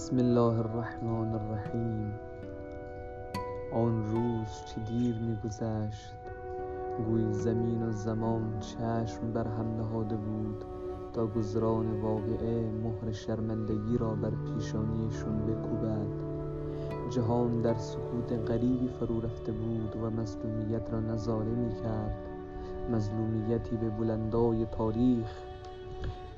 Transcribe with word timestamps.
بسم 0.00 0.18
الله 0.18 0.58
الرحمن 0.58 1.34
الرحیم. 1.34 2.12
آن 3.72 4.04
روز 4.04 4.48
چه 4.66 4.80
دیر 4.80 5.14
میگذشت. 5.18 6.12
گویی 7.06 7.32
زمین 7.32 7.82
و 7.82 7.92
زمان 7.92 8.60
چشم 8.60 9.32
بر 9.32 9.48
هم 9.48 9.76
نهاده 9.76 10.16
بود 10.16 10.64
تا 11.12 11.26
گذران 11.26 12.00
واقعه 12.00 12.70
مهر 12.70 13.12
شرمندگی 13.12 13.98
را 13.98 14.14
بر 14.14 14.30
پیشانیشون 14.30 15.46
بکوبد. 15.46 16.06
جهان 17.10 17.60
در 17.60 17.74
سکوت 17.74 18.50
غریبی 18.50 18.88
فرو 18.88 19.20
رفته 19.20 19.52
بود 19.52 19.96
و 20.02 20.10
مظلومیت 20.10 20.90
را 20.92 21.00
نظاره 21.00 21.50
می‌کرد. 21.50 22.16
مظلومیتی 22.92 23.76
به 23.76 23.90
بلندای 23.90 24.66
تاریخ 24.66 25.49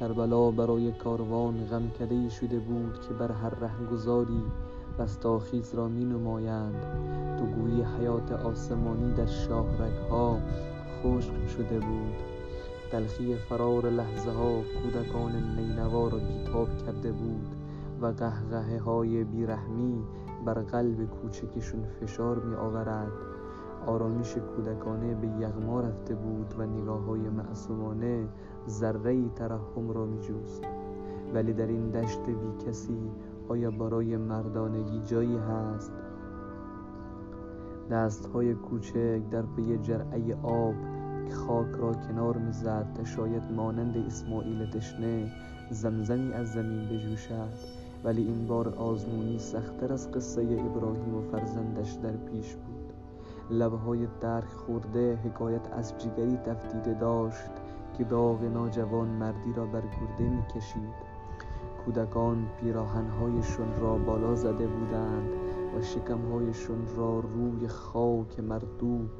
کربلا 0.00 0.50
برای 0.50 0.92
کاروان 0.92 1.66
غمکدهای 1.66 2.30
شده 2.30 2.58
بود 2.58 3.00
که 3.00 3.14
بر 3.14 3.32
هر 3.32 3.50
رهگذاری 3.50 4.42
رستاخیز 4.98 5.74
را 5.74 5.88
مینمایند. 5.88 6.86
تو 7.38 7.46
گویی 7.46 7.82
حیات 7.82 8.32
آسمانی 8.32 9.12
در 9.12 9.26
شاهرگها 9.26 10.38
خشک 11.02 11.48
شده 11.56 11.78
بود. 11.78 12.14
تلخی 12.92 13.36
فرار 13.36 13.90
لحظهها 13.90 14.62
کودکان 14.82 15.56
نینوا 15.56 16.08
را 16.08 16.18
بیتاب 16.18 16.68
کرده 16.86 17.12
بود 17.12 17.54
و 18.00 18.06
قهقهههای 18.06 19.24
بیرحمی 19.24 20.04
بر 20.44 20.54
قلب 20.54 21.10
کوچکشون 21.10 21.84
فشار 22.00 22.38
میآورد. 22.38 23.37
آرامش 23.88 24.36
کودکانه 24.36 25.14
به 25.14 25.26
یغما 25.26 25.80
رفته 25.80 26.14
بود 26.14 26.54
و 26.58 26.66
نگاههای 26.66 27.20
معصومانه 27.20 28.28
ذرهای 28.68 29.30
ترحم 29.36 29.90
را 29.90 30.06
میجست 30.06 30.62
ولی 31.34 31.52
در 31.52 31.66
این 31.66 31.90
دشت 31.90 32.20
بیکسی 32.26 33.10
آیا 33.48 33.70
برای 33.70 34.16
مردانگی 34.16 35.00
جایی 35.06 35.36
هست؟ 35.36 35.92
دستهای 37.90 38.54
کوچک 38.54 39.20
در 39.30 39.42
پی 39.42 39.78
جرعه 39.78 40.34
آب 40.42 40.74
که 41.28 41.34
خاک 41.34 41.70
را 41.78 41.92
کنار 41.92 42.36
می‌زد 42.36 42.92
تا 42.94 43.04
شاید 43.04 43.52
مانند 43.56 43.96
اسماعیل 43.96 44.70
تشنه 44.70 45.32
زمزمی 45.70 46.32
از 46.32 46.52
زمین 46.52 46.88
بجوشد. 46.88 47.78
ولی 48.04 48.22
این 48.22 48.46
بار 48.46 48.68
آزمونی 48.68 49.38
سختتر 49.38 49.92
از 49.92 50.12
قصه 50.12 50.42
ابراهیم 50.42 51.14
و 51.14 51.20
فرزندش 51.20 51.92
در 51.92 52.12
پیش 52.12 52.54
بود. 52.54 52.77
لبهای 53.50 54.06
ترک 54.20 54.48
خورده 54.48 55.16
حکایت 55.16 55.72
از 55.72 55.98
جگری 55.98 56.36
تفتیده 56.36 56.94
داشت 56.94 57.50
که 57.98 58.04
داغ 58.04 58.42
ناجوان 58.44 59.08
مردی 59.08 59.52
را 59.52 59.66
بر 59.66 59.80
گرده 59.80 60.30
می‌کشید 60.30 61.08
کودکان 61.84 62.48
پیراهنهایشان 62.60 63.80
را 63.80 63.98
بالا 63.98 64.34
زده 64.34 64.66
بودند 64.66 65.30
و 65.76 65.82
شکمهایشان 65.82 66.86
را 66.96 67.20
روی 67.20 67.68
خاک 67.68 68.40
مردود 68.40 69.10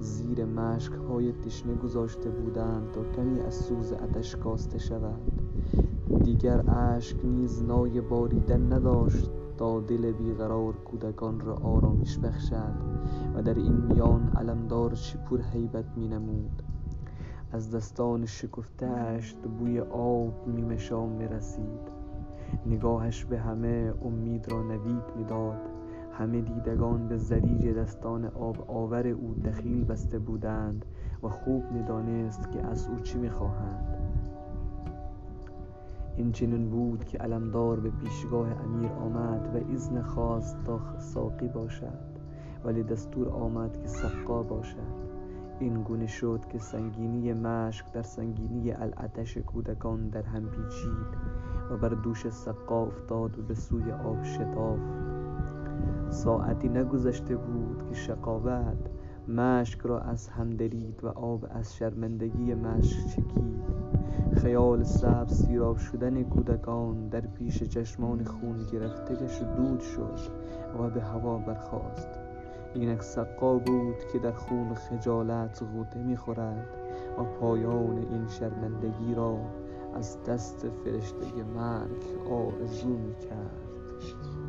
زیر 0.00 0.44
مشکهای 0.44 1.32
تشنه 1.32 1.74
گذاشته 1.74 2.30
بودند 2.30 2.92
تا 2.92 3.04
کمی 3.04 3.40
از 3.40 3.54
سوز 3.54 3.92
آتش 3.92 4.36
کاسته 4.36 4.78
شود. 4.78 5.20
دیگر 6.22 6.70
اشک 6.70 7.16
نیز 7.24 7.62
نای 7.62 8.00
باریدن 8.00 8.72
نداشت. 8.72 9.30
تا 9.58 9.80
دل 9.80 10.12
بیقرار 10.12 10.72
کودکان 10.72 11.40
را 11.40 11.54
آرامش 11.54 12.18
بخشد 12.18 12.74
و 13.34 13.42
در 13.42 13.54
این 13.54 13.72
میان 13.72 14.32
علمدار 14.36 14.90
چه 14.94 15.18
پرهیبت 15.18 15.84
مینمود 15.96 16.62
از 17.52 17.70
دستان 17.70 18.26
شکفته 18.26 18.86
اش 18.86 19.34
بوی 19.58 19.80
آب 19.80 20.48
نیمشام 20.48 21.08
می‌رسید 21.08 21.92
نگاهش 22.66 23.24
به 23.24 23.38
همه 23.38 23.94
امید 24.04 24.52
را 24.52 24.62
نوید 24.62 25.16
می‌داد 25.16 25.60
همه 26.12 26.40
دیدگان 26.40 27.08
به 27.08 27.16
ضریح 27.16 27.72
دستان 27.72 28.24
آب 28.24 28.70
آور 28.70 29.06
او 29.06 29.34
دخیل 29.44 29.84
بسته 29.84 30.18
بودند 30.18 30.84
و 31.22 31.28
خوب 31.28 31.64
می‌دانست 31.72 32.50
که 32.50 32.62
از 32.66 32.88
او 32.88 33.00
چه 33.00 33.18
می‌خواهند 33.18 33.96
این 36.16 36.32
چنین 36.32 36.70
بود 36.70 37.04
که 37.04 37.18
علمدار 37.18 37.80
به 37.80 37.90
پیشگاه 37.90 38.48
امیر 38.64 38.90
آمد 38.90 39.50
و 39.54 39.72
اذن 39.74 40.02
خواست 40.02 40.64
تا 40.64 40.80
ساقی 40.98 41.48
باشد 41.48 42.12
ولی 42.64 42.82
دستور 42.82 43.28
آمد 43.28 43.80
که 43.82 43.88
سقا 43.88 44.42
باشد. 44.42 45.02
این 45.58 45.82
گونه 45.82 46.06
شد 46.06 46.40
که 46.48 46.58
سنگینی 46.58 47.32
مشک 47.32 47.92
در 47.92 48.02
سنگینی 48.02 48.72
العطش 48.72 49.38
کودکان 49.38 50.08
در 50.08 50.22
هم 50.22 50.50
پیچید 50.50 51.06
و 51.70 51.76
بر 51.76 51.88
دوش 51.88 52.28
سقا 52.28 52.82
افتاد 52.82 53.38
و 53.38 53.42
به 53.42 53.54
سوی 53.54 53.92
آب 53.92 54.22
شتافت. 54.22 55.12
ساعتی 56.10 56.68
نگذشته 56.68 57.36
بود 57.36 57.88
که 57.88 57.94
شقاوت 57.94 58.90
مشک 59.28 59.80
را 59.80 60.00
از 60.00 60.28
هم 60.28 60.50
درید 60.50 61.04
و 61.04 61.08
آب 61.08 61.46
از 61.50 61.76
شرمندگی 61.76 62.54
مشک 62.54 63.06
چکید. 63.06 63.62
خیال 64.36 64.82
سبز 64.82 65.46
سیراب 65.46 65.76
شدن 65.76 66.22
کودکان 66.22 67.08
در 67.08 67.20
پیش 67.20 67.62
چشمان 67.62 68.24
خون 68.24 68.66
گرفتهاش 68.72 69.42
دود 69.56 69.80
شد 69.80 70.18
و 70.78 70.90
به 70.90 71.02
هوا 71.02 71.38
برخاست. 71.38 72.08
اینک 72.74 73.02
سقا 73.02 73.58
بود 73.58 73.96
که 74.12 74.18
در 74.18 74.32
خون 74.32 74.74
خجالت 74.74 75.62
غوطه 75.74 76.02
می‌خورد 76.02 76.68
و 77.18 77.24
پایان 77.24 77.98
این 77.98 78.28
شرمندگی 78.28 79.14
را 79.14 79.38
از 79.94 80.22
دست 80.22 80.66
فرشته 80.84 81.26
مرگ 81.54 82.30
آرزو 82.30 82.88
می‌کرد. 82.88 84.41